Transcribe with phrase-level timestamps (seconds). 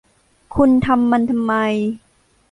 [0.55, 1.53] คุณทำมันทำไม